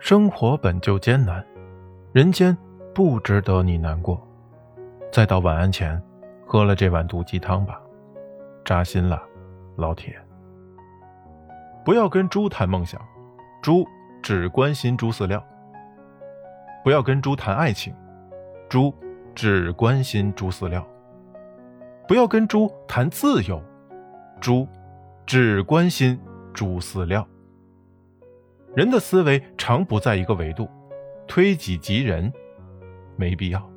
[0.00, 1.44] 生活本就艰难，
[2.12, 2.56] 人间
[2.94, 4.20] 不值得你难过。
[5.12, 6.00] 再到晚安前，
[6.46, 7.80] 喝了这碗毒鸡汤吧，
[8.64, 9.20] 扎心了，
[9.76, 10.16] 老铁。
[11.84, 13.00] 不要跟猪谈梦想，
[13.60, 13.84] 猪
[14.22, 15.40] 只关心猪饲料；
[16.84, 17.92] 不要跟猪谈爱情，
[18.68, 18.94] 猪
[19.34, 20.80] 只关心猪饲料；
[22.06, 23.60] 不要跟猪谈自由，
[24.40, 24.66] 猪
[25.26, 26.18] 只关心
[26.54, 27.26] 猪饲料。
[28.74, 30.68] 人的思维常不在一个维度，
[31.26, 32.32] 推己及人，
[33.16, 33.70] 没必要。